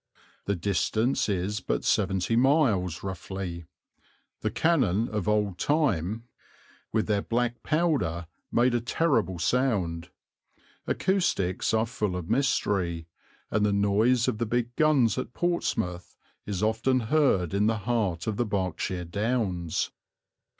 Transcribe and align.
The 0.45 0.55
distance 0.55 1.29
is 1.29 1.59
but 1.59 1.85
seventy 1.85 2.35
miles, 2.35 3.03
roughly; 3.03 3.65
the 4.39 4.49
cannon 4.49 5.07
of 5.07 5.27
old 5.27 5.59
time 5.59 6.23
with 6.91 7.05
their 7.05 7.21
black 7.21 7.61
powder 7.61 8.25
made 8.51 8.73
a 8.73 8.81
terrible 8.81 9.37
sound; 9.37 10.09
acoustics 10.87 11.71
are 11.71 11.85
full 11.85 12.15
of 12.15 12.31
mystery, 12.31 13.05
and 13.51 13.63
the 13.63 13.71
noise 13.71 14.27
of 14.27 14.39
the 14.39 14.47
big 14.47 14.75
guns 14.75 15.19
at 15.19 15.33
Portsmouth 15.35 16.17
is 16.47 16.63
often 16.63 17.01
heard 17.01 17.53
in 17.53 17.67
the 17.67 17.77
heart 17.85 18.25
of 18.25 18.37
the 18.37 18.45
Berkshire 18.47 19.05
Downs. 19.05 19.91